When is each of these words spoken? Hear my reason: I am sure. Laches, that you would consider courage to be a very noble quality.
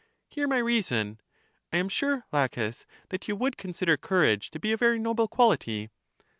Hear 0.29 0.47
my 0.47 0.57
reason: 0.57 1.21
I 1.71 1.77
am 1.77 1.87
sure. 1.87 2.25
Laches, 2.31 2.87
that 3.09 3.27
you 3.27 3.35
would 3.35 3.55
consider 3.55 3.97
courage 3.97 4.49
to 4.49 4.59
be 4.59 4.71
a 4.71 4.75
very 4.77 4.97
noble 4.97 5.27
quality. 5.27 5.91